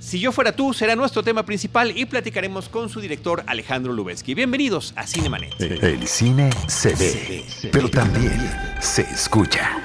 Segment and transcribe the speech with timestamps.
[0.00, 4.34] Si yo fuera tú, será nuestro tema principal y platicaremos con su director Alejandro Lubezki.
[4.34, 5.60] Bienvenidos a Cinemanet.
[5.60, 8.50] El cine se ve, pero también
[8.80, 9.76] se escucha.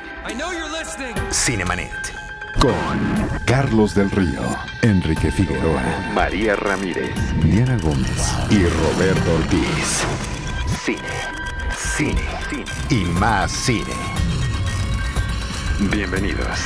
[1.31, 1.91] Cinemanet.
[2.61, 2.73] Con
[3.45, 4.41] Carlos del Río,
[4.81, 5.83] Enrique Figueroa,
[6.13, 7.13] María Ramírez,
[7.43, 10.05] Diana Gómez y Roberto Ortiz.
[10.85, 11.01] Cine,
[11.77, 13.93] cine, cine y más cine.
[15.91, 16.57] Bienvenidos.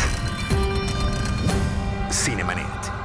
[2.12, 2.99] Cinemanet.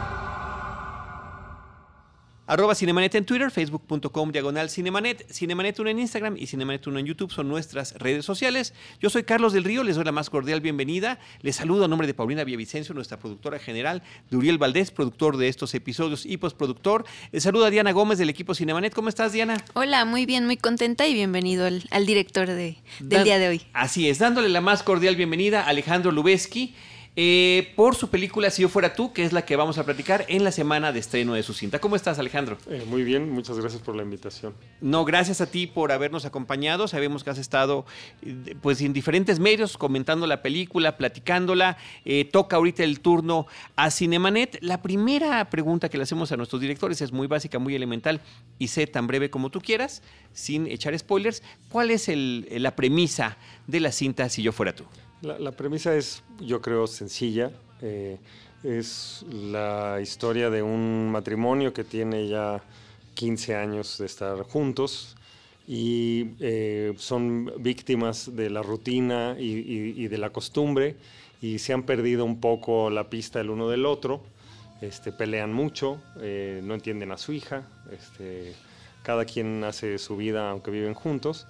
[2.46, 7.06] Arroba Cinemanet en Twitter, facebook.com diagonal Cinemanet, Cinemanet 1 en Instagram y Cinemanet 1 en
[7.06, 8.74] YouTube son nuestras redes sociales.
[9.00, 11.18] Yo soy Carlos del Río, les doy la más cordial bienvenida.
[11.40, 15.48] Les saludo a nombre de Paulina Villavicencio, nuestra productora general, de Uriel Valdés, productor de
[15.48, 17.06] estos episodios y postproductor.
[17.32, 18.92] Les saludo a Diana Gómez del equipo Cinemanet.
[18.92, 19.56] ¿Cómo estás, Diana?
[19.72, 23.62] Hola, muy bien, muy contenta y bienvenido al, al director de, del día de hoy.
[23.72, 26.74] Así es, dándole la más cordial bienvenida a Alejandro Lubeski.
[27.16, 30.24] Eh, por su película Si yo fuera tú, que es la que vamos a platicar
[30.28, 31.78] en la semana de estreno de su cinta.
[31.78, 32.58] ¿Cómo estás, Alejandro?
[32.68, 34.54] Eh, muy bien, muchas gracias por la invitación.
[34.80, 36.88] No, gracias a ti por habernos acompañado.
[36.88, 37.86] Sabemos que has estado
[38.62, 41.76] pues en diferentes medios comentando la película, platicándola.
[42.04, 44.58] Eh, toca ahorita el turno a Cinemanet.
[44.60, 48.20] La primera pregunta que le hacemos a nuestros directores es muy básica, muy elemental
[48.58, 51.42] y sé tan breve como tú quieras, sin echar spoilers.
[51.68, 53.36] ¿Cuál es el, la premisa
[53.68, 54.84] de la cinta Si yo fuera tú?
[55.24, 57.50] La, premisa es, yo creo, sencilla.
[57.80, 58.18] Eh,
[58.62, 62.62] es la historia de un matrimonio que tiene ya
[63.14, 65.16] 15 años de estar juntos
[65.66, 70.96] y eh, son víctimas de la rutina y, de la costumbre
[71.40, 74.22] y se han perdido un poco la pista el uno del otro.
[74.82, 78.54] Este, pelean mucho, eh, no entienden a su hija, este,
[79.02, 81.46] cada quien hace su vida aunque viven juntos.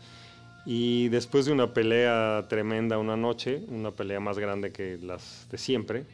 [0.66, 5.58] Y después de una pelea tremenda una noche, una pelea más grande que las de
[5.58, 6.04] siempre,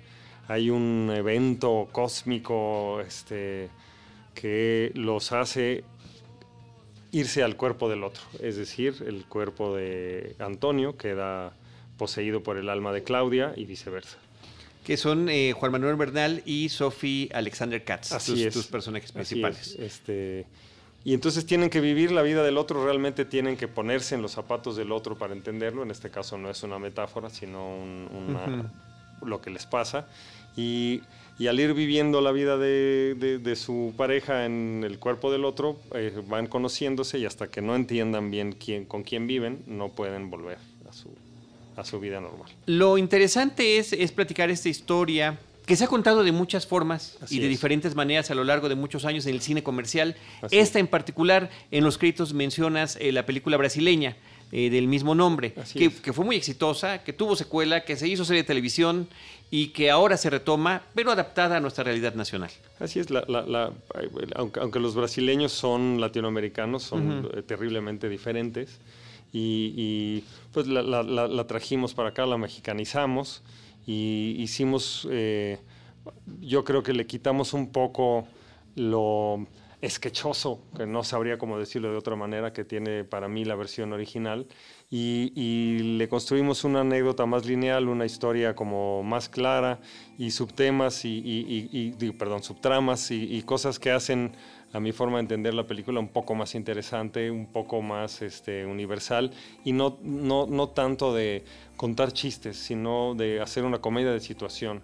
[0.49, 3.69] hay un evento cósmico este,
[4.35, 5.85] que los hace
[7.13, 8.23] irse al cuerpo del otro.
[8.41, 11.53] Es decir, el cuerpo de Antonio queda
[11.97, 14.19] poseído por el alma de Claudia y viceversa.
[14.85, 18.55] Que son eh, Juan Manuel Bernal y Sophie Alexander Katz, Así tus, es.
[18.55, 19.73] tus personajes principales.
[19.73, 20.47] Es, este,
[21.05, 24.33] y entonces tienen que vivir la vida del otro, realmente tienen que ponerse en los
[24.33, 25.83] zapatos del otro para entenderlo.
[25.83, 29.27] En este caso no es una metáfora, sino un, una, uh -huh.
[29.27, 30.07] lo que les pasa.
[30.57, 31.01] Y,
[31.39, 35.47] y, al ir viviendo la vida de, de, de, su pareja en el cuerpo del
[35.47, 39.89] otro, eh, van conociéndose y hasta que no entiendan bien quién, con quién viven, no
[39.89, 41.09] pueden volver a su,
[41.77, 42.51] a su vida normal.
[42.67, 45.39] Lo interesante es, es platicar esta historia
[45.71, 47.51] que se ha contado de muchas formas Así y de es.
[47.51, 50.17] diferentes maneras a lo largo de muchos años en el cine comercial.
[50.43, 50.83] Así Esta es.
[50.83, 54.17] en particular, en los créditos mencionas eh, la película brasileña
[54.51, 58.25] eh, del mismo nombre, que, que, fue muy exitosa, que tuvo secuela, que se hizo
[58.25, 59.07] serie de televisión
[59.49, 62.51] y que ahora se retoma, pero adaptada a nuestra realidad nacional.
[62.81, 63.71] Así es, la, la, la,
[64.35, 67.47] aunque, aunque, los brasileños son latinoamericanos, son uh -huh.
[67.47, 68.81] terriblemente diferentes.
[69.33, 73.45] Y, y pues la, la, trajimos para acá, la mexicanizamos
[73.87, 75.59] y hicimos, eh,
[76.41, 78.27] yo creo que le quitamos un poco
[78.77, 79.47] lo
[79.81, 83.93] esquechoso, que no sabría cómo decirlo de otra manera, que tiene para mí la versión
[83.93, 84.47] original,
[84.91, 89.81] y, y, le construimos una anécdota más lineal, una historia como más clara,
[90.19, 94.33] y subtemas, y, y, y perdón, subtramas, y, cosas que hacen
[94.73, 98.67] a mi forma de entender la película un poco más interesante, un poco más este,
[98.67, 99.33] universal,
[99.65, 101.45] y no, no, no tanto de
[101.81, 104.83] contar chistes, sino de hacer una comedia de situación,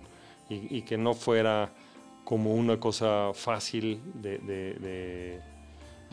[0.48, 1.68] y, que no fuera
[2.24, 5.40] como una cosa fácil de, de, de,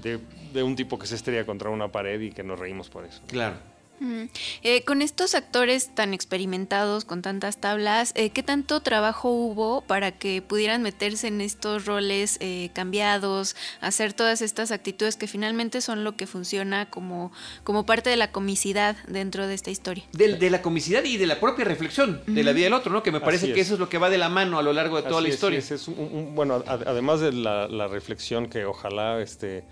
[0.01, 0.19] de,
[0.51, 3.21] de un tipo que se estrella contra una pared y que nos reímos por eso.
[3.27, 3.55] Claro.
[3.99, 4.23] Mm.
[4.63, 10.11] Eh, con estos actores tan experimentados, con tantas tablas, eh, ¿qué tanto trabajo hubo para
[10.11, 16.03] que pudieran meterse en estos roles eh, cambiados, hacer todas estas actitudes que finalmente son
[16.03, 17.31] lo que funciona como,
[17.63, 20.03] como parte de la comicidad dentro de esta historia?
[20.11, 22.33] De, de la comicidad y de la propia reflexión uh -huh.
[22.33, 23.03] de la vida del otro, ¿no?
[23.03, 23.67] Que me parece que es.
[23.67, 25.33] eso es lo que va de la mano a lo largo de toda Así la
[25.33, 25.59] historia.
[25.59, 29.63] Es, es un, un, bueno, además de la, la reflexión que ojalá este,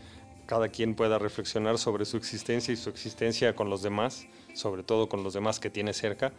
[0.52, 5.08] cada quien pueda reflexionar sobre su existencia y su existencia con los demás, sobre todo
[5.08, 6.34] con los demás que tiene cerca.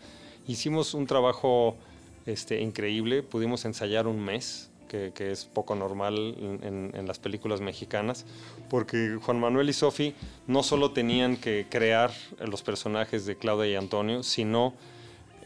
[0.46, 1.78] Hicimos un trabajo
[2.26, 8.26] este, increíble, pudimos ensayar un mes, que, es poco normal en, las películas mexicanas,
[8.68, 10.12] porque Juan Manuel y Sofi
[10.46, 14.74] no solo tenían que crear los personajes de Claudia y Antonio, sino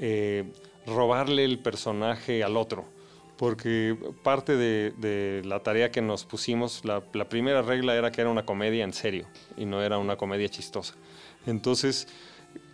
[0.00, 0.42] eh,
[0.88, 2.95] robarle el personaje al otro
[3.36, 8.20] porque parte de, de, la tarea que nos pusimos, la, la, primera regla era que
[8.20, 10.94] era una comedia en serio y no era una comedia chistosa.
[11.46, 12.08] Entonces,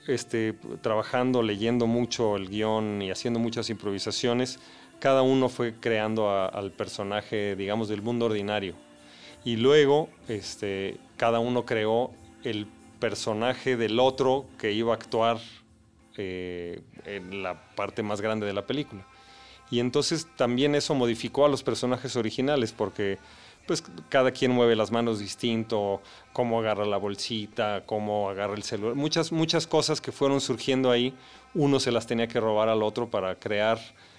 [0.07, 4.59] este, trabajando, leyendo mucho el guion y haciendo muchas improvisaciones,
[4.99, 8.75] cada uno fue creando al personaje, digamos, del mundo ordinario.
[9.45, 12.13] Y luego, este, cada uno creó
[12.45, 12.67] el
[13.01, 15.39] personaje del otro que iba a actuar
[16.17, 19.05] eh, en la parte más grande de la película.
[19.73, 23.19] Y entonces también eso modificó a los personajes originales porque
[23.67, 26.03] pues cada quien mueve las manos distinto,
[26.35, 31.15] cómo agarra la bolsita, cómo agarra el celular, muchas, muchas cosas que fueron surgiendo ahí,
[31.55, 33.79] uno se las tenía que robar al otro para crear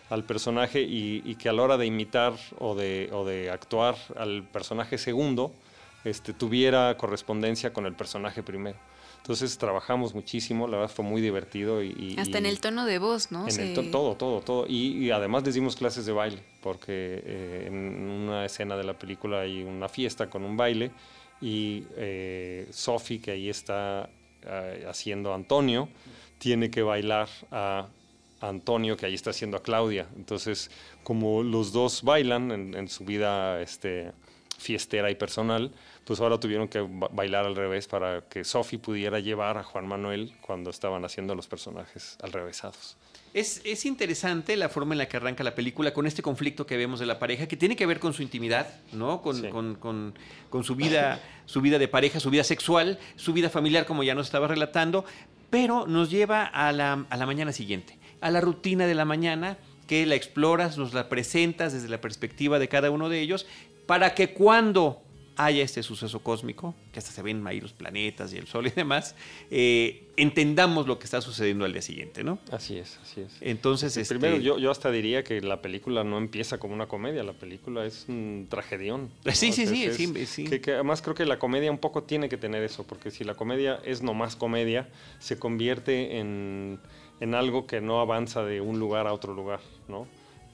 [0.10, 4.42] al personaje y, que a la hora de imitar o de, o de actuar al
[4.42, 5.52] personaje segundo,
[6.04, 8.80] este, tuviera correspondencia con el personaje primero.
[9.24, 11.82] Entonces trabajamos muchísimo, la verdad fue muy divertido.
[11.82, 13.48] Y, Hasta en el tono de voz, ¿no?
[13.48, 14.66] En todo, todo, todo.
[14.68, 19.40] Y, además les dimos clases de baile, porque eh, en una escena de la película
[19.40, 20.92] hay una fiesta con un baile
[21.40, 24.10] y eh, Sophie, que ahí está
[24.42, 25.88] eh, haciendo Antonio,
[26.38, 27.88] tiene que bailar a
[28.42, 30.06] Antonio, que ahí está haciendo a Claudia.
[30.18, 30.70] Entonces,
[31.06, 34.12] como los dos bailan en, en su vida este,
[34.64, 35.72] fiestera y personal,
[36.06, 40.34] pues ahora tuvieron que bailar al revés para que Sophie pudiera llevar a Juan Manuel
[40.42, 42.98] cuando estaban haciendo los personajes al revésados.
[43.34, 46.78] Es, es, interesante la forma en la que arranca la película con este conflicto que
[46.78, 49.24] vemos de la pareja, que tiene que ver con su intimidad, ¿no?
[49.24, 50.14] Con, con, con,
[50.52, 54.14] con, su, vida, su vida de pareja, su vida sexual, su vida familiar, como ya
[54.14, 55.04] nos estaba relatando,
[55.50, 59.58] pero nos lleva a la, a la mañana siguiente, a la rutina de la mañana,
[59.88, 63.48] que la exploras, nos la presentas desde la perspectiva de cada uno de ellos,
[63.86, 65.04] para que cuando
[65.36, 68.70] haya este suceso cósmico, que hasta se ven ahí los planetas y el Sol y
[68.70, 69.16] demás,
[69.50, 72.40] eh, entendamos lo que está sucediendo al día siguiente, ¿no?
[72.52, 73.38] Así es, así es.
[73.42, 74.14] Entonces, este...
[74.14, 77.86] primero yo, yo, hasta diría que la película no empieza como una comedia, la película
[77.86, 79.10] es un tragedión.
[79.32, 82.64] Sí, sí, sí, sí, Que, además creo que la comedia un poco tiene que tener
[82.64, 84.90] eso, porque si la comedia es nomás comedia,
[85.20, 86.80] se convierte en,
[87.20, 90.08] en algo que no avanza de un lugar a otro lugar, ¿no?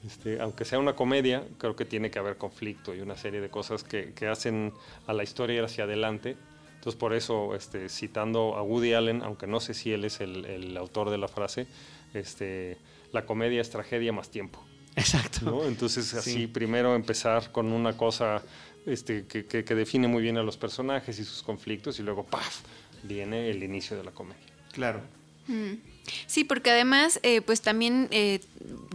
[0.06, 3.50] Este, aunque sea una comedia, creo que tiene que haber conflicto y una serie de
[3.50, 4.72] cosas que, hacen
[5.06, 6.36] a la historia ir hacia adelante.
[6.76, 10.76] Entonces, por eso, este, citando a Woody Allen, aunque no sé si él es el,
[10.78, 11.66] autor de la frase,
[12.14, 12.78] este,
[13.12, 14.64] la comedia es tragedia más tiempo.
[14.96, 15.64] Exacto.
[15.66, 18.42] Entonces, así, primero empezar con una cosa
[18.86, 22.62] este, que, que, define muy bien a los personajes y sus conflictos, y luego, ¡paf!
[23.02, 24.46] viene el inicio de la comedia.
[24.72, 25.00] Claro.
[25.46, 25.89] Mm.
[26.26, 28.40] Sí, porque además, eh, pues también eh,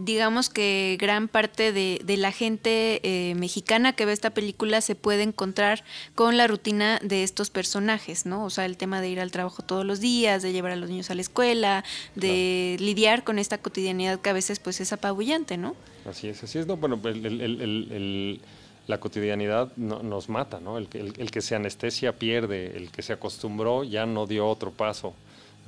[0.00, 5.22] digamos que gran parte de, la gente eh, mexicana que ve esta película se puede
[5.22, 8.44] encontrar con la rutina de estos personajes, ¿no?
[8.44, 10.88] O sea, el tema de ir al trabajo todos los días, de llevar a los
[10.88, 15.56] niños a la escuela, de lidiar con esta cotidianidad que a veces pues es apabullante,
[15.56, 15.74] ¿no?
[16.08, 16.66] Así es, así es.
[16.66, 17.00] No, bueno,
[18.86, 20.78] la cotidianidad nos mata, ¿no?
[20.78, 25.14] El, el que se anestesia pierde, el que se acostumbró ya no dio otro paso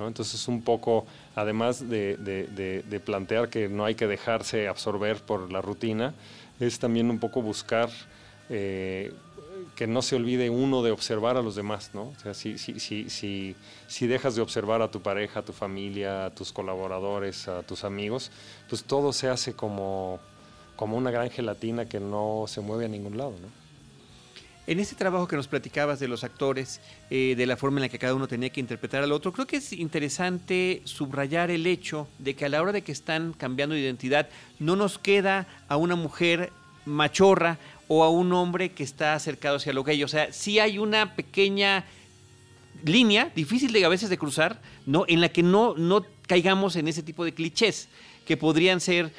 [0.07, 1.05] entonces un poco,
[1.35, 6.13] además de, plantear que no hay que dejarse absorber por la rutina,
[6.59, 7.89] es también un poco buscar
[8.49, 9.13] eh,
[9.75, 12.09] que no se olvide uno de observar a los demás, ¿no?
[12.09, 13.55] O sea, si, si, si,
[13.87, 17.83] si, dejas de observar a tu pareja, a tu familia, a tus colaboradores, a tus
[17.83, 18.31] amigos,
[18.67, 20.19] pues todo se hace como,
[20.75, 23.58] como una gran gelatina que no se mueve a ningún lado, ¿no?
[24.69, 26.79] En ese trabajo que nos platicabas de los actores,
[27.09, 29.47] eh, de la forma en la que cada uno tenía que interpretar al otro, creo
[29.47, 33.73] que es interesante subrayar el hecho de que a la hora de que están cambiando
[33.73, 34.29] de identidad,
[34.59, 36.51] no nos queda a una mujer
[36.85, 37.57] machorra
[37.87, 40.03] o a un hombre que está acercado hacia lo gay.
[40.03, 41.85] O sea, sí hay una pequeña
[42.85, 45.03] línea, difícil de a veces de cruzar, ¿no?
[45.07, 47.89] en la que no, no caigamos en ese tipo de clichés
[48.27, 49.11] que podrían ser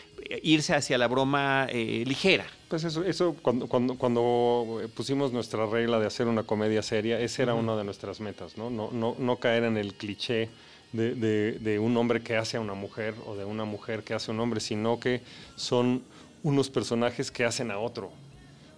[0.42, 2.46] irse hacia la broma eh, ligera.
[2.68, 7.42] Pues eso, eso cuando, cuando, cuando, pusimos nuestra regla de hacer una comedia seria, esa
[7.42, 8.70] era una de nuestras metas, ¿no?
[8.70, 10.48] No, no, no caer en el cliché
[10.92, 11.14] de,
[11.58, 14.34] de, un hombre que hace a una mujer o de una mujer que hace a
[14.34, 15.20] un hombre, sino que
[15.56, 16.02] son
[16.42, 18.10] unos personajes que hacen a otro.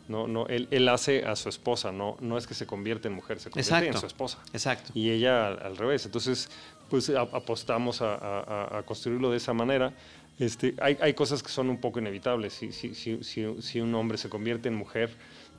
[0.09, 3.15] No, no, él, él hace a su esposa, no, no es que se convierte en
[3.15, 4.39] mujer, se convierte en su esposa.
[4.53, 4.91] Exacto.
[4.95, 6.05] Y ella al, revés.
[6.05, 6.51] Entonces,
[6.91, 9.95] pues apostamos a, a, a construirlo de esa manera
[10.39, 12.55] este, hay, hay, cosas que son un poco inevitables.
[12.55, 15.11] Si, si, si, si, un hombre se convierte en mujer,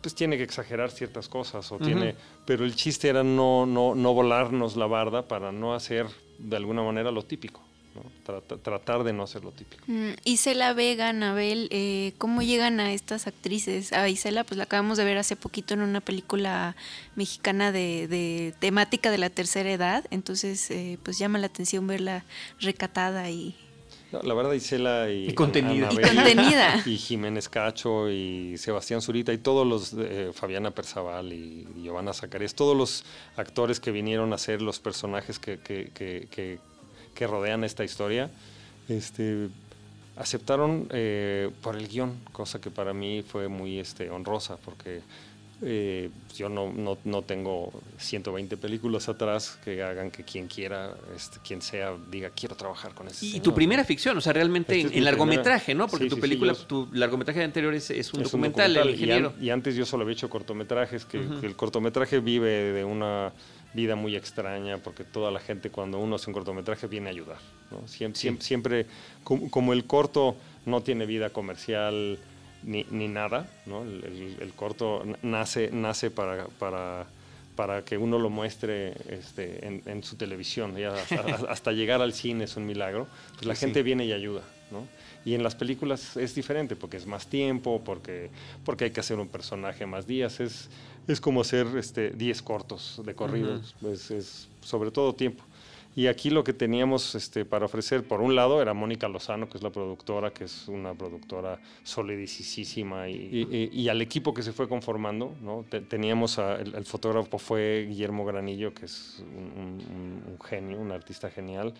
[0.01, 1.71] pues tiene que exagerar ciertas cosas.
[1.71, 2.15] O tiene,
[2.45, 6.07] pero el chiste era no, no, no volarnos la barda para no hacer
[6.39, 7.61] de alguna manera lo típico.
[8.63, 9.83] tratar de no hacer lo típico.
[9.87, 13.93] Mm, Isela Vega, Anabel, eh, ¿cómo llegan a estas actrices?
[13.93, 16.75] A Isela, pues la acabamos de ver hace poquito en una película
[17.15, 22.25] mexicana de, de temática de la tercera edad, entonces eh, pues llama la atención verla
[22.59, 23.55] recatada y,
[24.21, 25.89] la verdad, Isela y, y contenida.
[26.85, 32.13] y, y Jiménez Cacho y Sebastián Zurita y todos los, eh, Fabiana Perzaval y, Giovanna
[32.13, 33.05] Zacarías, todos los
[33.35, 36.59] actores que vinieron a ser los personajes que, que, que,
[37.13, 38.29] que rodean esta historia,
[38.89, 39.49] este,
[40.15, 45.01] aceptaron eh, por el guion, cosa que para mí fue muy este, honrosa, porque
[45.65, 51.39] eh, yo no, no, no, tengo 120 películas atrás que hagan que quien quiera, este,
[51.39, 53.25] quien sea, diga quiero trabajar con ese.
[53.25, 55.87] Y tu primera ficción, o sea, realmente este en, largometraje, ¿no?
[55.87, 59.33] Porque tu película, tu largometraje anterior es, es, un, documental, El ingeniero.
[59.39, 63.31] Y, antes yo solo había hecho cortometrajes, que, el cortometraje vive de una
[63.73, 67.37] vida muy extraña, porque toda la gente cuando uno hace un cortometraje viene a ayudar.
[67.71, 67.87] ¿no?
[67.87, 68.85] Siempre, siempre,
[69.23, 72.19] como el corto no tiene vida comercial
[72.65, 73.49] ni, ni nada.
[73.65, 73.83] ¿no?
[73.83, 77.05] El, el, corto nace, nace para, para,
[77.55, 80.75] para, que uno lo muestre este, en, en, su televisión.
[80.83, 83.07] Hasta, hasta, llegar al cine es un milagro.
[83.33, 84.41] Pues la gente viene y ayuda.
[84.71, 84.87] ¿no?
[85.25, 88.29] Y en las películas es diferente porque es más tiempo, porque,
[88.65, 90.39] porque hay que hacer un personaje más días.
[90.39, 90.69] Es,
[91.07, 93.75] es como hacer 10 este, cortos de corridos.
[93.81, 95.43] pues es sobre todo tiempo.
[95.95, 99.57] Y aquí lo que teníamos este, para ofrecer, por un lado, era Mónica Lozano, que
[99.57, 104.67] es la productora, que es una productora solidísima, y, y, al equipo que se fue
[104.67, 105.65] conformando, ¿no?
[105.87, 111.73] teníamos, el, fotógrafo fue Guillermo Granillo, que es un, genio, un artista genial,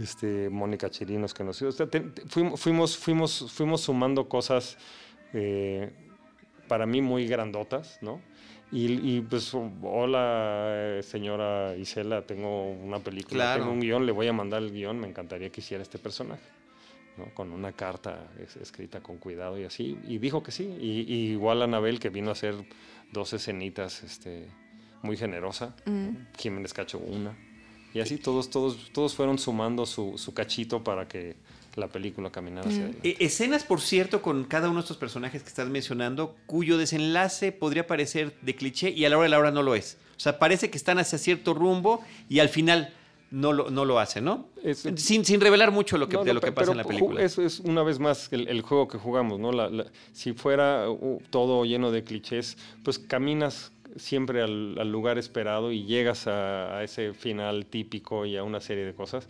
[0.00, 1.60] este, Mónica Chirinos, que nos...
[1.60, 1.72] O
[2.28, 4.78] fuimos, fuimos, fuimos, fuimos sumando cosas
[5.34, 5.92] eh,
[6.68, 8.20] para mí muy grandotas, ¿no?
[8.70, 14.62] Y, pues, hola señora Isela, tengo una película, tengo un guion, le voy a mandar
[14.62, 16.42] el guion, me encantaría que hiciera este personaje,
[17.16, 17.32] ¿no?
[17.34, 18.28] con una carta
[18.60, 19.98] escrita con cuidado y así.
[20.06, 20.64] Y dijo que sí.
[20.80, 22.54] Y, igual Anabel, que vino a hacer
[23.10, 24.46] dos escenitas este,
[25.02, 26.36] muy generosa, mm.
[26.36, 27.34] Jiménez Cacho una.
[27.94, 31.36] Y así todos, todos, todos fueron sumando su, su cachito para que
[31.78, 32.82] la película caminar hacia mm.
[32.82, 33.24] adelante.
[33.24, 37.86] Escenas, por cierto, con cada uno de estos personajes que estás mencionando, cuyo desenlace podría
[37.86, 39.98] parecer de cliché y a la hora de la hora no lo es.
[40.16, 42.92] O sea, parece que están hacia cierto rumbo y al final
[43.30, 44.48] no lo, no lo hacen, ¿no?
[44.96, 47.22] sin, sin revelar mucho lo que, de lo que pasa en la película.
[47.22, 49.52] Eso es una vez más el, juego que jugamos, ¿no?
[50.12, 56.26] si fuera uh, todo lleno de clichés, pues caminas siempre al, lugar esperado y llegas
[56.26, 59.28] a, a, ese final típico y a una serie de cosas.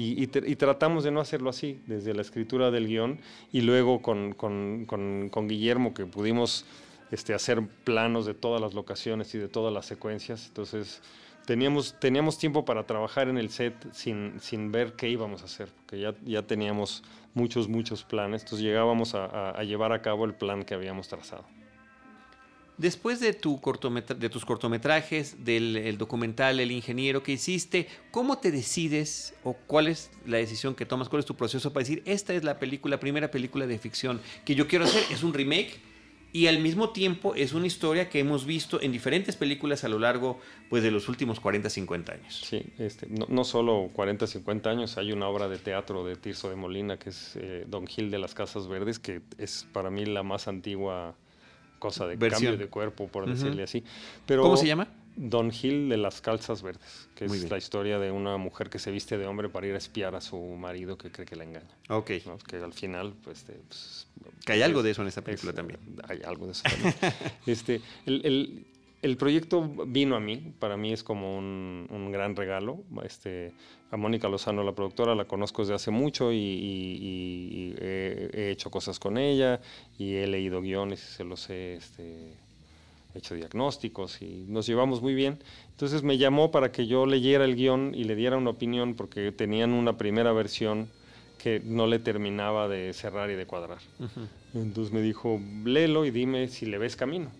[0.00, 3.18] Y, tratamos de no hacerlo así, desde la escritura del guion
[3.50, 6.64] y luego con, Guillermo que pudimos
[7.10, 10.46] este, hacer planos de todas las locaciones y de todas las secuencias.
[10.46, 11.02] Entonces
[11.46, 15.68] teníamos, teníamos tiempo para trabajar en el set sin, sin ver qué íbamos a hacer,
[15.74, 17.02] porque ya, ya teníamos
[17.34, 18.42] muchos, muchos planes.
[18.42, 21.57] Entonces llegábamos a llevar a cabo el plan que habíamos trazado.
[22.78, 23.60] Después de, tu
[24.18, 30.10] de tus cortometrajes, del documental El ingeniero que hiciste, ¿cómo te decides o cuál es
[30.26, 31.08] la decisión que tomas?
[31.08, 34.54] ¿Cuál es tu proceso para decir, esta es la película, primera película de ficción que
[34.54, 35.02] yo quiero hacer?
[35.10, 35.80] Es un remake
[36.32, 39.98] y al mismo tiempo es una historia que hemos visto en diferentes películas a lo
[39.98, 42.42] largo pues, de los últimos 40, 50 años.
[42.46, 46.56] Sí, este, no, solo 40, 50 años, hay una obra de teatro de Tirso de
[46.56, 50.22] Molina que es eh, Don Gil de las Casas Verdes, que es para mí la
[50.22, 51.16] más antigua
[51.78, 53.84] cosa de cambio de cuerpo, por decirle así.
[54.26, 54.88] Pero ¿Cómo se llama?
[55.18, 58.92] Don Gil de las Calzas Verdes, que es la historia de una mujer que se
[58.92, 61.76] viste de hombre para ir a espiar a su marido que cree que la engaña.
[61.88, 62.12] Ok.
[62.46, 63.44] Que al final, pues...
[63.66, 64.06] pues
[64.46, 65.80] que hay algo de eso en esta película también.
[66.08, 66.94] Hay algo de eso también.
[67.46, 68.66] este, el, el,
[69.02, 72.82] el, proyecto vino a mí, para mí es como un, un gran regalo.
[73.04, 73.52] Este,
[73.90, 79.16] a Mónica Lozano, la productora, la conozco desde hace mucho y, he, hecho cosas con
[79.16, 79.60] ella
[79.98, 82.34] y he leído guiones y se los he este,
[83.14, 85.38] hecho diagnósticos y nos llevamos muy bien.
[85.70, 89.32] Entonces me llamó para que yo leyera el guion y le diera una opinión porque
[89.32, 90.88] tenían una primera versión
[91.38, 93.78] que no le terminaba de cerrar y de cuadrar.
[94.54, 97.30] Entonces me dijo, léelo y dime si le ves camino.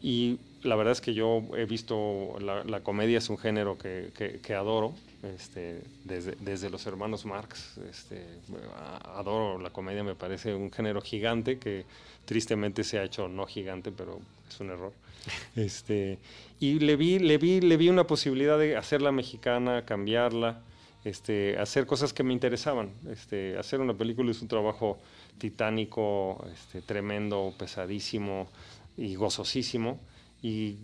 [0.00, 4.10] Y la verdad es que yo he visto, la, comedia es un género que,
[4.42, 4.94] que adoro
[5.34, 7.78] este, desde, desde, los hermanos Marx.
[7.90, 8.22] Este,
[9.14, 11.84] adoro la comedia, me parece un género gigante que
[12.24, 14.92] tristemente se ha hecho no gigante, pero es un error.
[15.56, 16.18] Este,
[16.60, 20.60] y le vi, le, vi, le vi una posibilidad de hacerla mexicana, cambiarla,
[21.04, 22.90] este, hacer cosas que me interesaban.
[23.10, 24.98] Este, hacer una película es un trabajo
[25.38, 28.48] titánico, este, tremendo, pesadísimo
[28.98, 29.98] y gozosísimo.
[30.44, 30.76] Y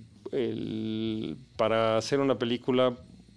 [1.56, 2.96] para hacer una película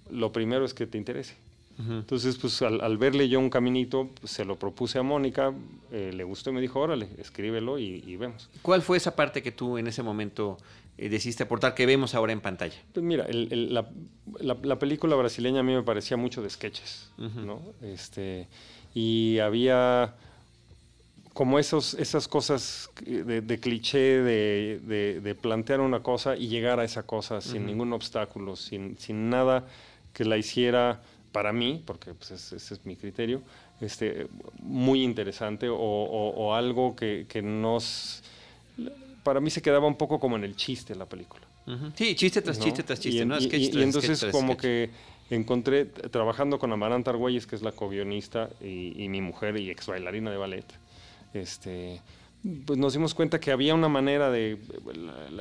[0.10, 1.36] lo primero es que te interese.
[1.78, 5.54] Entonces, pues al, verle yo un caminito, pues, se lo propuse a Mónica,
[5.92, 8.48] eh, le gustó y me dijo, órale, escríbelo y, vemos.
[8.62, 10.58] ¿Cuál fue esa parte que tú en ese momento
[11.00, 12.76] eh, decidiste aportar que vemos ahora en pantalla?
[12.94, 13.88] Pues mira, la,
[14.40, 17.60] la, película brasileña a mí me parecía mucho de sketches, ¿no?
[17.82, 18.48] Este,
[18.94, 20.14] y había
[21.34, 27.04] como esos, esas cosas de, cliché de, de, plantear una cosa y llegar a esa
[27.04, 29.66] cosa sin ningún obstáculo, sin, sin nada
[30.14, 33.42] que la hiciera para mí, porque pues, ese, es mi criterio,
[33.82, 34.28] este,
[34.60, 38.24] muy interesante o, algo que, nos...
[39.24, 41.46] Para mí se quedaba un poco como en el chiste la película.
[41.96, 43.26] Sí, chiste tras chiste tras chiste,
[43.58, 44.90] y, entonces como que
[45.30, 50.30] encontré, trabajando con Amaranta Argüelles, que es la co-guionista y, mi mujer y ex bailarina
[50.30, 50.66] de ballet,
[51.34, 52.02] este,
[52.66, 54.60] pues nos dimos cuenta que había una manera de...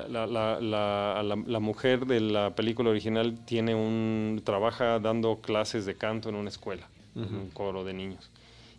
[0.08, 4.40] La, la, mujer de la película original tiene un...
[4.44, 8.30] trabaja dando clases de canto en una escuela, en un coro de niños.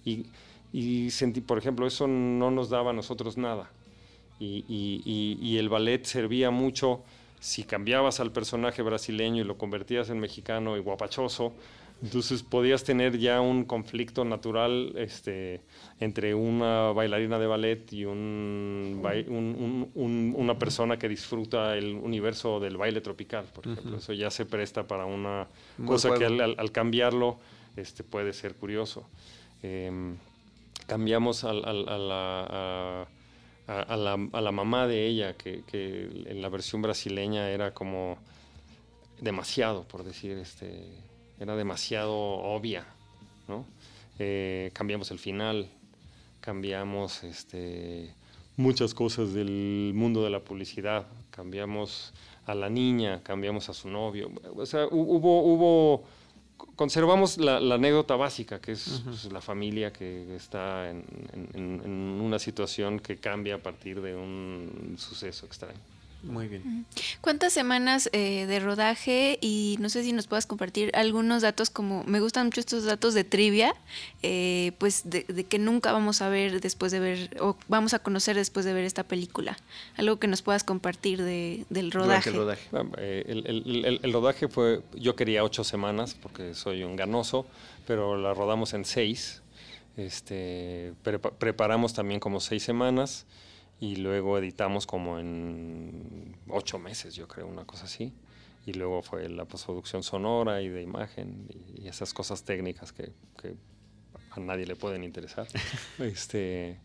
[0.06, 0.28] Y,
[0.72, 3.70] y, sentí, por ejemplo, eso no nos daba a nosotros nada.
[4.40, 7.04] Y, y, y el ballet servía mucho
[7.44, 11.54] si cambiabas al personaje brasileño y lo convertías en mexicano y guapachoso,
[12.02, 15.62] entonces podías tener ya un conflicto natural este,
[16.00, 19.02] entre una bailarina de ballet y un,
[19.96, 23.98] una persona que disfruta el universo del baile tropical, por ejemplo.
[23.98, 25.48] Eso ya se presta para una
[25.86, 27.40] cosa que al, cambiarlo
[27.78, 29.08] este, puede ser curioso.
[29.62, 30.18] Em,
[30.88, 33.08] cambiamos a la
[33.68, 35.64] a, la, mamá de ella, que,
[36.26, 38.18] en la versión brasileña era como
[39.22, 40.86] demasiado, por decir, este,
[41.44, 42.86] era demasiado obvia,
[43.48, 43.66] ¿no?
[44.18, 45.70] Eh, cambiamos el final,
[46.40, 48.14] cambiamos este,
[48.58, 52.14] muchas cosas del mundo de la publicidad, cambiamos
[52.46, 56.04] a la niña, cambiamos a su novio, o sea, hubo, hubo
[56.76, 63.18] conservamos la, anécdota básica, que es pues, la familia que está en, una situación que
[63.18, 65.80] cambia a partir de un suceso extraño.
[66.24, 66.86] Muy bien.
[67.20, 69.38] ¿Cuántas semanas eh, de rodaje?
[69.42, 73.14] Y no sé si nos puedas compartir algunos datos, como me gustan mucho estos datos
[73.14, 73.76] de trivia,
[74.22, 78.38] eh, pues de, que nunca vamos a ver después de ver, o vamos a conocer
[78.38, 79.58] después de ver esta película.
[79.98, 82.30] Algo que nos puedas compartir de, del rodaje.
[82.30, 82.70] El rodaje.
[82.72, 87.46] Ah, eh, el, rodaje fue, yo quería ocho semanas porque soy un ganoso,
[87.86, 89.42] pero la rodamos en seis.
[89.98, 90.94] Este,
[91.38, 93.26] preparamos también como seis semanas
[93.80, 98.14] y luego editamos como en ocho meses, yo creo, una cosa así.
[98.66, 103.56] Y luego fue la postproducción sonora y de imagen y, esas cosas técnicas que, que,
[104.32, 105.48] a nadie le pueden interesar.
[106.00, 106.80] este,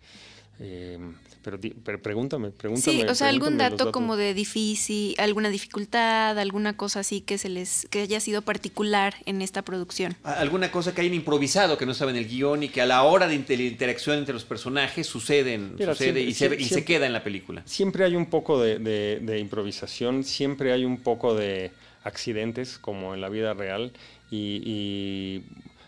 [0.61, 3.03] Em, pero, pero, pregúntame, pregúntame.
[3.03, 7.49] Sí, o sea, algún dato como de difícil, alguna dificultad, alguna cosa así que se
[7.49, 10.16] les que haya sido particular en esta producción.
[10.25, 13.29] Alguna cosa que hayan improvisado, que no saben el guion y que a la hora
[13.29, 17.23] de la interacción entre los personajes suceden, sucede y, se, y se, queda en la
[17.23, 17.62] película.
[17.64, 21.71] Siempre hay un poco de, de, improvisación, siempre hay un poco de
[22.03, 23.92] accidentes como en la vida real
[24.31, 25.44] y, y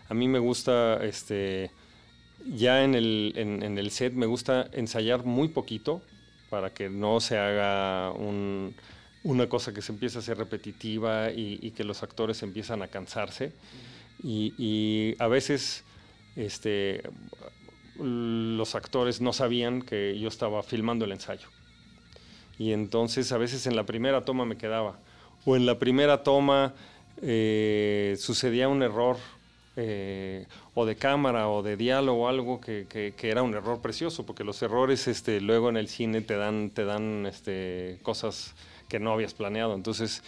[0.07, 1.71] a mí me gusta este
[2.45, 6.01] ya en el, en, el set me gusta ensayar muy poquito
[6.49, 8.11] para que no se haga
[9.23, 13.53] una cosa que se empiece a ser repetitiva y, que los actores empiezan a cansarse.
[14.23, 15.83] Y, a veces
[16.35, 17.01] este,
[17.97, 21.47] los actores no sabían que yo estaba filmando el ensayo.
[22.59, 24.99] Y entonces a veces en la primera toma me quedaba.
[25.45, 26.73] O en la primera toma
[27.21, 29.17] eh, sucedía un error
[29.77, 34.43] eh, o de cámara o de diálogo algo que, que, era un error precioso, porque
[34.43, 38.53] los errores este, luego en el cine te dan, te dan este, cosas
[38.89, 39.73] que no habías planeado.
[39.73, 40.23] Entonces,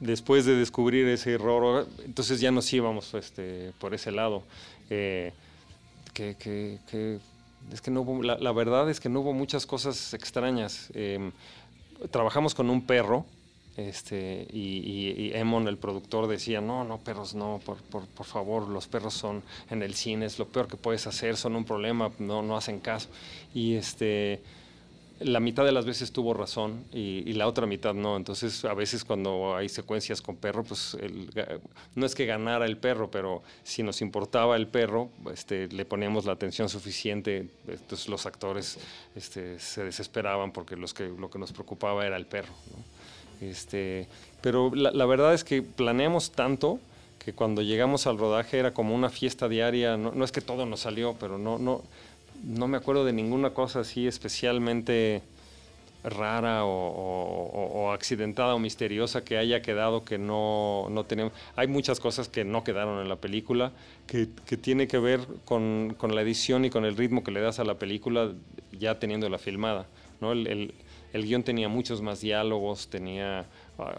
[0.00, 4.42] después de descubrir ese error, entonces ya nos íbamos este, por ese lado.
[4.90, 5.32] Eh,
[6.12, 7.20] que, que,
[7.72, 10.90] es que no la, verdad es que no hubo muchas cosas extrañas.
[10.94, 11.30] Em,
[12.10, 13.24] trabajamos con un perro
[13.78, 19.14] este, y, Emon, el productor, decía, no, no, perros, no, por, por, favor, los perros
[19.14, 22.56] son en el cine, es lo peor que puedes hacer, son un problema, no, no
[22.56, 23.08] hacen caso.
[23.54, 24.42] Y este,
[25.20, 28.16] la mitad de las veces tuvo razón y, la otra mitad no.
[28.16, 30.96] Entonces, a veces cuando hay secuencias con perro, pues
[31.94, 36.24] no es que ganara el perro, pero si nos importaba el perro, este, le poníamos
[36.24, 37.48] la atención suficiente.
[37.68, 38.78] Entonces, los actores
[39.14, 42.52] este, se desesperaban porque los que, lo que nos preocupaba era el perro.
[43.40, 44.08] Este,
[44.40, 46.80] pero la, verdad es que planeamos tanto
[47.18, 49.96] que cuando llegamos al rodaje era como una fiesta diaria.
[49.96, 51.82] No, es que todo nos salió, pero no, no,
[52.44, 55.22] no me acuerdo de ninguna cosa así especialmente
[56.04, 61.32] rara o, accidentada o misteriosa que haya quedado que no, no tenemos.
[61.56, 63.72] Hay muchas cosas que no quedaron en la película
[64.06, 67.40] que, que tiene que ver con, con, la edición y con el ritmo que le
[67.40, 68.32] das a la película
[68.72, 69.86] ya teniéndola filmada.
[70.20, 70.32] ¿no?
[70.32, 70.72] el
[71.12, 73.46] guion tenía muchos más diálogos, tenía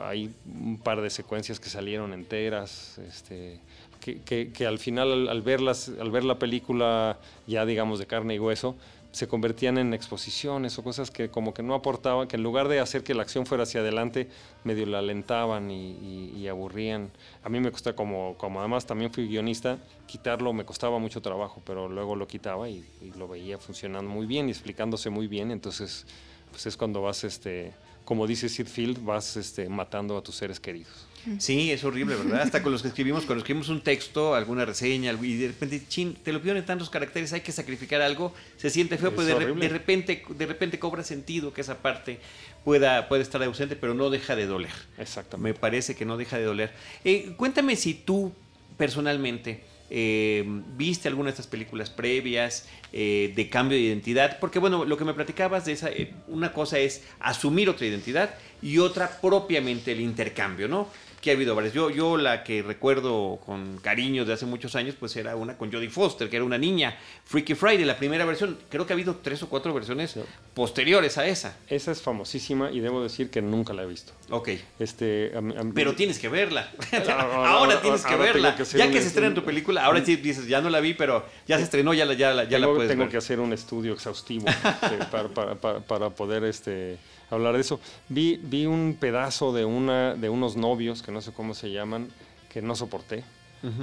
[0.02, 3.60] hay un par de secuencias que salieron enteras, este,
[4.00, 7.18] que, al final al, al ver la película
[7.48, 8.76] ya digamos de carne y hueso,
[9.12, 12.80] se convertían en exposiciones o cosas que como que no aportaban, que en lugar de
[12.80, 14.28] hacer que la acción fuera hacia adelante,
[14.64, 17.12] medio la alentaban y, aburrían.
[17.44, 21.62] A mí me costaba, como, como además también fui guionista, quitarlo me costaba mucho trabajo,
[21.66, 22.86] pero luego lo quitaba y,
[23.18, 26.06] lo veía funcionando muy bien y explicándose muy bien, entonces
[26.52, 27.72] pues es cuando vas, este,
[28.06, 31.08] como dice Sid Field, vas este, matando a tus seres queridos.
[31.38, 32.42] Sí, es horrible, ¿verdad?
[32.42, 36.16] Hasta con los que escribimos, cuando escribimos un texto, alguna reseña, y de repente, chin,
[36.16, 39.70] te lo piden en tantos caracteres, hay que sacrificar algo, se siente feo, pero de,
[39.70, 42.20] repente, de repente cobra sentido que esa parte
[42.64, 44.72] pueda, puede estar ausente, pero no deja de doler.
[44.98, 45.54] Exactamente.
[45.54, 46.72] Me parece que no deja de doler.
[47.04, 48.32] Eh, cuéntame si tú,
[48.78, 50.44] personalmente, eh,
[50.76, 55.06] viste alguna de estas películas previas eh, de cambio de identidad, porque bueno, lo que
[55.06, 55.90] me platicabas de esa,
[56.28, 60.88] una cosa es asumir otra identidad y otra propiamente el intercambio, ¿no?
[61.22, 61.74] Que ha habido varias.
[61.74, 65.72] Yo, yo la que recuerdo con cariño de hace muchos años, pues era una con
[65.72, 68.58] Jodie Foster, que era una niña, Freaky Friday, la primera versión.
[68.70, 70.16] Creo que ha habido tres o cuatro versiones
[70.54, 71.58] posteriores a esa.
[71.68, 74.14] Esa es famosísima y debo decir que nunca la he visto.
[74.30, 74.50] Ok.
[74.80, 75.32] Este,
[75.74, 76.72] Pero tienes que verla.
[77.08, 78.56] ahora, tienes que verla.
[78.58, 81.58] ya que se estrena tu película, ahora sí dices, ya no la vi, pero ya
[81.58, 84.48] se estrenó, ya la, ya, ya tengo, la puedes Tengo que hacer un estudio exhaustivo
[84.48, 86.44] este, para, para, para poder...
[86.44, 86.98] este
[87.30, 87.80] hablar de eso.
[88.08, 92.10] Vi, vi un pedazo de, una, de unos novios, que no sé cómo se llaman,
[92.52, 93.24] que no soporté.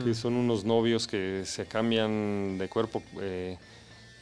[0.02, 3.58] Que son unos novios que se cambian de cuerpo eh,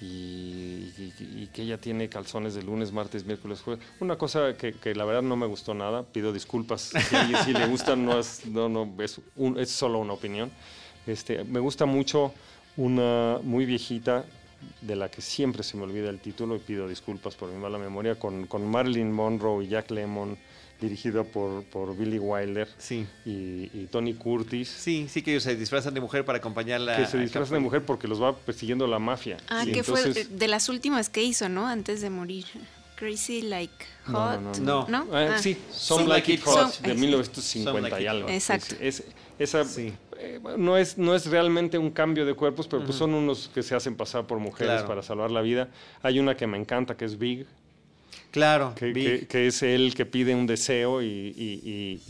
[0.01, 3.85] y, que ella tiene calzones de lunes, martes, miércoles, jueves.
[4.01, 6.03] Una cosa que, que la verdad no me gustó nada.
[6.03, 6.91] Pido disculpas.
[7.09, 10.51] Si, si le gustan, no es, no, no, es, un, es solo una opinión.
[11.07, 12.33] Este, me gusta mucho
[12.77, 14.25] una muy viejita
[14.81, 17.79] de la que siempre se me olvida el título y pido disculpas por mi mala
[17.79, 20.37] memoria, con, con Marilyn Monroe y Jack Lemmon,
[20.81, 23.07] dirigida por, por Billy Wilder sí.
[23.25, 24.69] y, Tony Curtis.
[24.69, 26.97] Sí, sí que ellos se disfrazan de mujer para acompañarla.
[26.97, 29.37] Que se disfrazan de mujer porque los va persiguiendo la mafia.
[29.49, 31.67] Ah, que fue de las últimas que hizo, ¿no?
[31.67, 32.47] Antes de morir.
[32.97, 33.75] Crazy Like
[34.07, 34.41] Hot.
[34.61, 35.39] No, no, ah.
[35.39, 38.29] sí, Some Like, It Hot, de 1950 y algo.
[38.29, 38.77] Exacto.
[38.81, 39.03] Es,
[39.39, 39.65] esa,
[40.19, 43.63] eh, no, es, no es realmente un cambio de cuerpos, pero pues son unos que
[43.63, 45.69] se hacen pasar por mujeres para salvar la vida.
[46.03, 47.47] Hay una que me encanta, que es Big.
[48.31, 52.03] Claro, que, que, es él que pide un deseo y,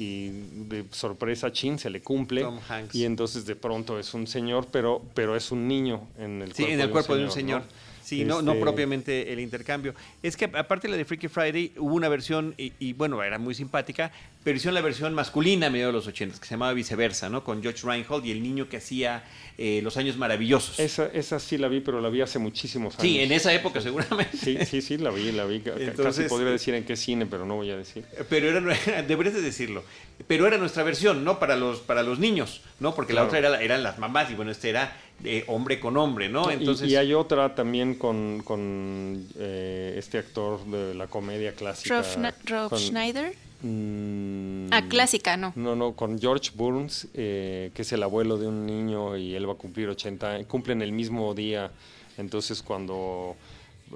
[0.68, 2.46] de sorpresa, chin, se le cumple.
[2.94, 6.72] Y entonces de pronto es un señor, pero, pero es un niño en el cuerpo,
[6.72, 7.64] en el cuerpo de un señor.
[8.04, 9.94] Sí, no, no este propiamente el intercambio.
[10.22, 13.54] Es que aparte de la de Freaky Friday, hubo una versión, y, bueno, era muy
[13.54, 14.12] simpática,
[14.42, 17.42] pero hicieron la versión masculina a mediados de los 80, que se llamaba Viceversa, ¿no?
[17.42, 19.24] Con George Reinhold y el niño que hacía
[19.56, 20.78] eh, Los Años Maravillosos.
[20.78, 23.02] Esa, esa sí la vi, pero la vi hace muchísimos años.
[23.02, 24.36] Sí, en esa época seguramente.
[24.36, 25.62] Sí, sí, sí, la vi, la vi.
[25.64, 28.04] Entonces, Casi podría decir en qué cine, pero no voy a decir.
[28.28, 29.82] Pero era, deberías de decirlo,
[30.26, 31.38] pero era nuestra versión, ¿no?
[31.38, 32.94] Para los, para los niños, ¿no?
[32.94, 36.28] Porque la otra era, eran las mamás y bueno, este era de hombre con hombre,
[36.28, 36.50] ¿no?
[36.50, 36.90] Entonces...
[36.90, 42.02] Y, hay otra también con, con eh, este actor de la comedia clásica.
[42.46, 43.34] Rob, Schneider.
[43.62, 45.54] Mm, ah, clásica, ¿no?
[45.56, 49.48] No, no, con George Burns, eh, que es el abuelo de un niño y él
[49.48, 51.70] va a cumplir 80, cumplen el mismo día.
[52.18, 53.36] Entonces cuando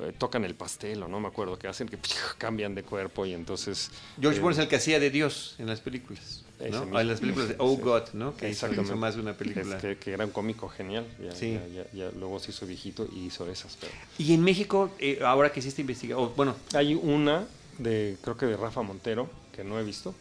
[0.01, 1.99] eh, tocan el pastel o no me acuerdo qué hacen, que
[2.39, 3.91] cambian de cuerpo y entonces...
[4.21, 6.45] George Burns es el que hacía de Dios en las películas.
[6.71, 7.01] ¿No?
[7.01, 8.37] En las películas de Oh God, ¿no?
[8.37, 9.79] Que hizo, más de una película.
[9.79, 11.07] que, que, era un cómico genial.
[11.21, 13.77] Ya, ya, luego se hizo viejito y hizo esas.
[13.81, 13.93] Pero...
[14.19, 16.57] Y en México, eh, ahora que hiciste investigación, bueno.
[16.75, 17.47] Hay una
[17.79, 20.15] de, creo que de Rafa Montero, que no he visto.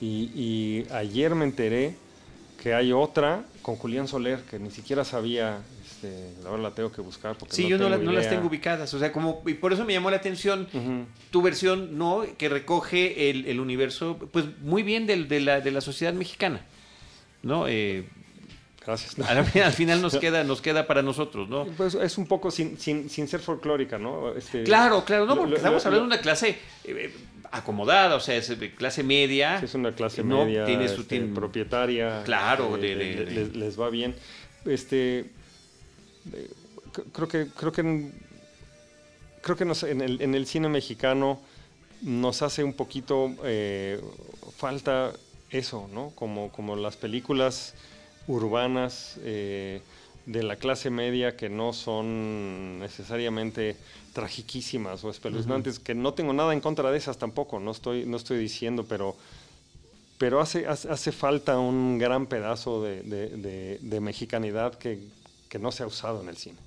[0.00, 1.94] Y, y ayer me enteré
[2.62, 5.60] que hay otra con Julián Soler, que ni siquiera sabía
[5.96, 7.36] este, ahora la tengo que buscar.
[7.36, 8.92] Porque sí, yo no, las tengo ubicadas.
[8.94, 10.68] O sea, como, y por eso me llamó la atención
[11.30, 12.24] tu versión, ¿no?
[12.36, 16.60] Que recoge el, universo, pues muy bien de, la, de la sociedad mexicana,
[17.42, 17.66] ¿no?
[17.68, 18.08] Eh,
[18.86, 19.18] Gracias.
[19.18, 21.64] Al, final nos queda, nos queda para nosotros, ¿no?
[21.76, 24.32] Pues es un poco sin, sin, sin ser folclórica, ¿no?
[24.32, 27.12] Este, claro, claro, no, porque estamos hablando de una clase eh,
[27.52, 29.58] acomodada, o sea, es clase media.
[29.62, 32.22] es una clase media, tiene su, este, propietaria.
[32.24, 34.14] Claro, eh, les, va bien.
[34.64, 35.26] Este,
[37.12, 38.10] creo que creo que
[39.42, 41.40] creo que en, el, en, el, cine mexicano
[42.02, 44.00] nos hace un poquito eh,
[44.56, 45.12] falta
[45.50, 46.10] eso, ¿no?
[46.14, 47.74] Como, como las películas
[48.26, 49.80] urbanas eh,
[50.26, 53.76] de la clase media que no son necesariamente
[54.12, 58.16] tragiquísimas o espeluznantes, que no tengo nada en contra de esas tampoco, no estoy, no
[58.16, 59.16] estoy diciendo, pero,
[60.18, 64.98] pero hace, hace, falta un gran pedazo de, de mexicanidad que,
[65.48, 66.65] que no se ha usado en el cine.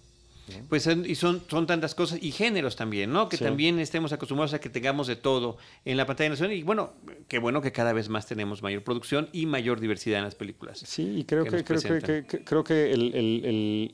[0.70, 3.30] Pues y son, son tantas cosas, y géneros también, ¿no?
[3.30, 6.56] Que también estemos acostumbrados a que tengamos de todo en la pantalla nacional.
[6.56, 6.94] Y bueno,
[7.28, 10.80] qué bueno que cada vez más tenemos mayor producción y mayor diversidad en las películas.
[10.80, 13.94] Sí, y creo que, creo que, creo que el,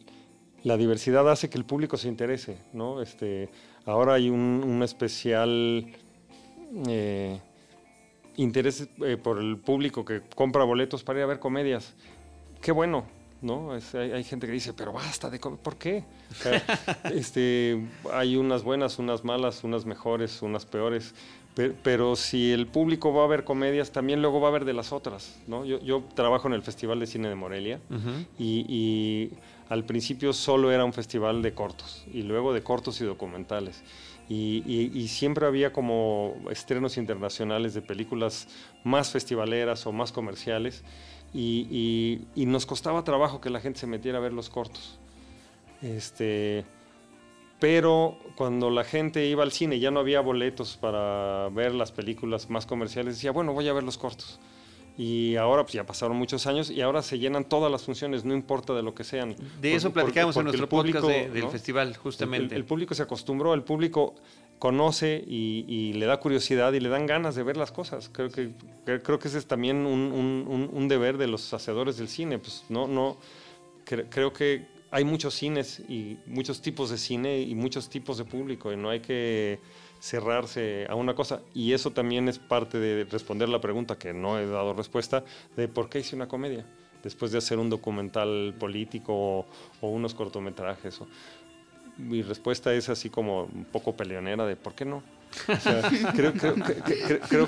[0.64, 3.02] la diversidad hace que el público se interese, ¿no?
[3.02, 3.50] Este,
[3.86, 5.88] ahora hay un, especial
[6.88, 7.40] eh,
[8.36, 11.94] interés eh, por el público que compra boletos para ir a ver comedias.
[12.62, 13.06] Qué bueno,
[13.42, 13.72] ¿no?
[13.72, 16.04] hay, gente que dice, pero basta de ¿por qué?
[17.14, 21.14] este, hay unas buenas, unas malas, unas mejores, unas peores.
[21.56, 24.92] Pero, si el público va a ver comedias, también luego va a ver de las
[24.92, 25.64] otras, ¿no?
[25.64, 27.80] Yo, trabajo en el Festival de Cine de Morelia
[28.38, 29.32] y,
[29.70, 33.84] al principio solo era un festival de cortos y luego de cortos y documentales.
[34.28, 38.50] Y, siempre había como estrenos internacionales de películas
[38.84, 40.84] más festivaleras o más comerciales
[41.34, 45.00] y, nos costaba trabajo que la gente se metiera a ver los cortos.
[45.82, 46.66] Este,
[47.60, 51.92] pero cuando la gente iba al cine y ya no había boletos para ver las
[51.92, 54.40] películas más comerciales, decía, bueno, voy a ver los cortos.
[54.98, 58.34] Y ahora pues ya pasaron muchos años y ahora se llenan todas las funciones, no
[58.34, 59.36] importa de lo que sean.
[59.60, 62.56] De eso platicamos en nuestro podcast del festival, justamente.
[62.56, 64.16] El, público se acostumbró, el público
[64.60, 68.10] conoce y, le da curiosidad y le dan ganas de ver las cosas.
[68.12, 68.52] Creo que,
[68.86, 72.40] creo que ese es también un, deber de los hacedores del cine.
[72.40, 73.18] Pues no, no,
[73.86, 78.72] creo que hay muchos cines y muchos tipos de cine y muchos tipos de público
[78.72, 79.60] y no hay que
[80.00, 81.42] cerrarse a una cosa.
[81.54, 85.24] Y eso también es parte de responder la pregunta que no he dado respuesta
[85.56, 86.66] de por qué hice una comedia
[87.06, 89.46] después de hacer un documental político
[89.82, 91.00] o, unos cortometrajes.
[91.98, 95.04] Mi respuesta es así como un poco peleonera de por qué no.
[96.16, 96.34] creo,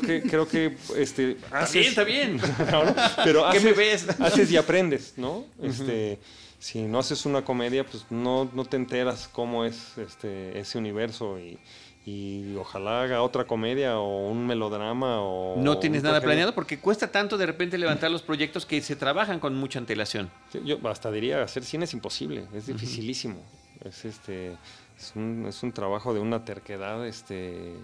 [0.01, 2.95] que, creo que este, haces, está bien, está bien.
[3.23, 4.07] pero haces, ¿Qué me ves?
[4.19, 5.45] haces y aprendes, ¿no?
[5.61, 6.19] Este,
[6.59, 11.39] si no haces una comedia, pues no, no te enteras cómo es este, ese universo
[11.39, 11.59] y,
[12.05, 15.55] y ojalá haga otra comedia o un melodrama o...
[15.57, 19.39] No tienes nada planeado porque cuesta tanto de repente levantar los proyectos que se trabajan
[19.39, 20.31] con mucha antelación.
[20.63, 23.43] yo hasta diría, hacer cine es imposible, es dificilísimo.
[23.83, 24.57] Es, este,
[24.97, 27.75] es, un, es un trabajo de una terquedad este,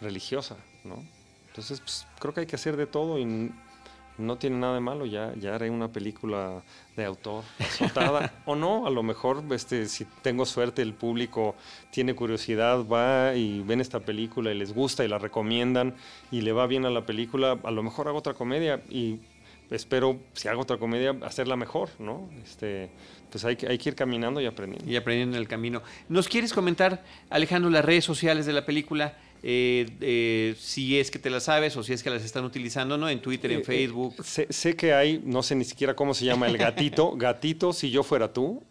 [0.00, 1.04] religiosa, ¿no?
[1.48, 3.52] Entonces, pues, creo que hay que hacer de todo y
[4.20, 6.62] no tiene nada de malo, ya, ya haré una película
[6.96, 11.54] de autor azotada o no, a lo mejor este, si tengo suerte el público
[11.90, 15.94] tiene curiosidad, va y ven esta película y les gusta y la recomiendan
[16.30, 19.20] y le va bien a la película, a lo mejor hago otra comedia y
[19.70, 22.28] espero, si hago otra comedia, hacerla mejor, ¿no?
[22.42, 22.90] Este,
[23.30, 24.90] pues hay que, hay que ir caminando y aprendiendo.
[24.90, 25.82] Y aprendiendo en el camino.
[26.08, 29.16] ¿Nos quieres comentar, Alejandro, las redes sociales de la película?
[29.42, 32.98] Eh, eh, si es que te las sabes o si es que las están utilizando,
[32.98, 33.08] ¿no?
[33.08, 34.16] En Twitter, en eh, Facebook.
[34.24, 38.02] sé, que hay, no sé ni siquiera cómo se llama el gatito, gatito si yo
[38.02, 38.62] fuera tú,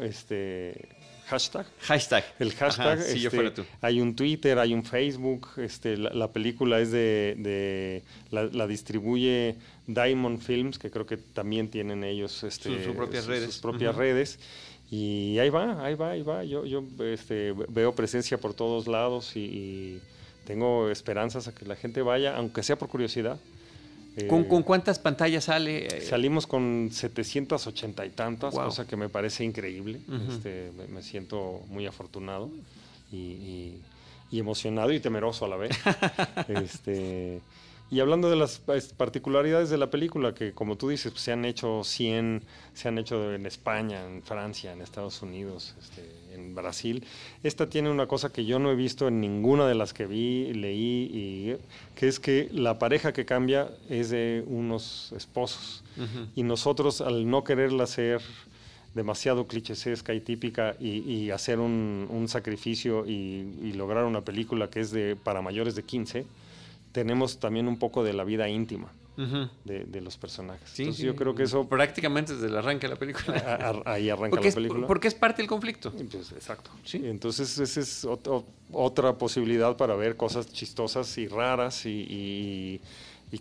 [0.00, 0.95] este
[1.26, 1.66] hashtag.
[1.80, 2.24] Hashtag.
[2.38, 3.02] El hashtag.
[3.02, 3.64] si yo este, fuera tú.
[3.80, 10.78] Hay un Twitter, hay un Facebook, este, la, película es de, la, distribuye Diamond Films,
[10.78, 13.52] que creo que también tienen ellos este, sus, propias redes.
[13.52, 14.38] Sus propias redes.
[14.90, 16.44] Y ahí va, ahí va, ahí va.
[16.44, 20.00] Yo, yo este, veo presencia por todos lados y,
[20.44, 23.38] tengo esperanzas a que la gente vaya, aunque sea por curiosidad.
[24.28, 26.00] ¿Con, ¿Con, cuántas pantallas sale?
[26.00, 30.00] Salimos con 780 y tantas, cosa que me parece increíble.
[30.30, 32.50] este, me, siento muy afortunado
[33.12, 33.74] y,
[34.30, 35.76] y, emocionado y temeroso a la vez.
[36.48, 37.40] este,
[37.88, 41.32] y hablando de las pues, particularidades de la película, que como tú dices, pues, se
[41.32, 42.42] han hecho 100,
[42.74, 46.02] se han hecho en España, en Francia, en Estados Unidos, este,
[46.34, 47.04] en Brasil,
[47.44, 50.52] esta tiene una cosa que yo no he visto en ninguna de las que vi,
[50.52, 51.56] leí, y,
[51.94, 55.84] que es que la pareja que cambia es de unos esposos.
[56.34, 58.20] Y nosotros, al no quererla hacer
[58.94, 64.90] demasiado clichésesca y típica y, hacer un, sacrificio y, y, lograr una película que es
[64.90, 66.26] de para mayores de 15,
[66.96, 68.90] tenemos también un poco de la vida íntima.
[69.64, 70.78] de, los personajes.
[70.78, 71.68] Entonces yo creo que eso...
[71.68, 73.82] Prácticamente desde el arranque de la película.
[73.84, 74.86] ahí arranca la película.
[74.86, 75.92] porque es parte del conflicto.
[75.92, 76.70] Pues, exacto.
[76.94, 78.06] Entonces esa es
[78.72, 82.80] otra posibilidad para ver cosas chistosas y raras y,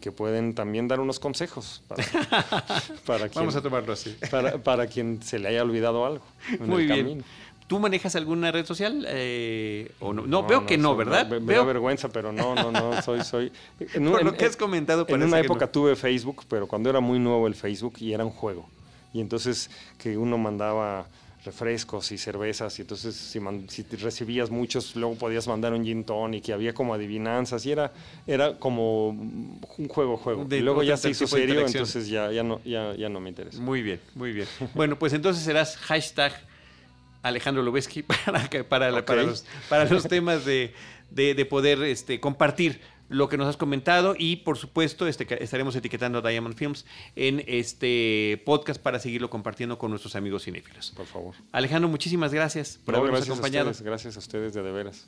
[0.01, 2.03] que pueden también dar unos consejos para,
[3.05, 4.17] para quien, Vamos a tomarlo así.
[4.29, 6.25] Para, para quien se le haya olvidado algo.
[6.59, 7.23] Muy bien.
[7.67, 9.05] ¿Tú manejas alguna red social?
[9.09, 10.27] Eh, o no?
[10.27, 10.43] no?
[10.43, 11.27] veo que no, ¿verdad?
[11.27, 13.51] Me, da vergüenza, pero no, no, no, soy, soy...
[13.79, 17.17] En Por lo que has comentado, En una época tuve Facebook, pero cuando era muy
[17.17, 18.69] nuevo el Facebook y era un juego.
[19.13, 21.07] Y entonces que uno mandaba
[21.45, 26.51] refrescos y cervezas y entonces si, recibías muchos luego podías mandar un gin tonic y
[26.51, 27.93] había como adivinanzas y era,
[28.25, 32.61] era como un juego juego y lugo ya se hizo serio entonces ya, ya, no,
[32.65, 33.59] ya, ya no me interesa.
[33.61, 34.47] Muy bien, muy bien.
[34.73, 36.33] bueno, pues entonces serás hashtag
[37.25, 40.73] Alejandro Lubeski para, para, para, los, para los temas de,
[41.09, 46.19] de, poder este, compartir lo que nos has comentado y por supuesto este, estaremos etiquetando
[46.19, 46.85] a Diamond Films
[47.15, 50.91] en este podcast para seguirlo compartiendo con nuestros amigos cinéfilos.
[50.95, 51.35] Por favor.
[51.51, 53.71] Alejandro, muchísimas gracias por habernos acompañado.
[53.81, 55.07] gracias a ustedes de, de veras.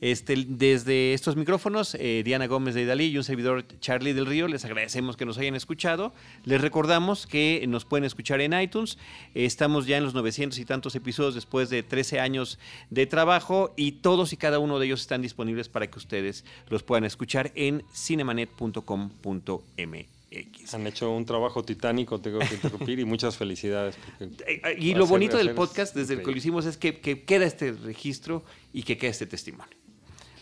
[0.00, 4.46] Este, desde estos micrófonos, eh, Diana Gómez de Idalí y un servidor Charlie del Río,
[4.46, 6.14] les agradecemos que nos hayan escuchado.
[6.44, 8.96] Les recordamos que nos pueden escuchar en iTunes.
[9.34, 13.92] estamos ya en los 900 y tantos episodios después de 13 años de trabajo y
[13.92, 17.84] todos y cada uno de ellos están disponibles para que ustedes los puedan escuchar en
[17.92, 20.74] cinemanet.com.mx.
[20.74, 23.96] Han hecho un trabajo titánico, tengo que interrumpir, y muchas felicidades.
[24.20, 27.46] Eh, eh, y lo bonito del podcast, desde que lo hicimos, es que, que queda
[27.46, 29.74] este registro y que queda este testimonio.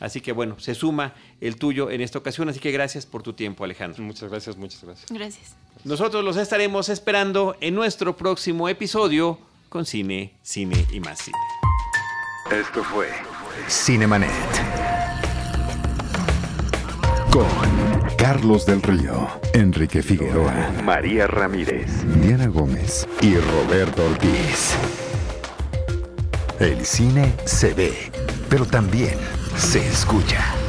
[0.01, 2.49] Así que bueno, se suma el tuyo en esta ocasión.
[2.49, 4.03] Así que gracias por tu tiempo, Alejandro.
[4.03, 5.11] Muchas gracias, muchas gracias.
[5.11, 5.57] Gracias.
[5.85, 11.39] Nosotros los estaremos esperando en nuestro próximo episodio con Cine, Cine y más Cine.
[12.51, 13.09] Esto fue
[13.69, 14.31] Cinemanet.
[17.31, 17.47] Con
[18.17, 24.75] Carlos del Río, Enrique Figueroa, María Ramírez, Diana Gómez y Roberto Ortiz.
[26.59, 28.11] El cine se ve,
[28.49, 29.19] pero también
[29.59, 30.66] se escucha.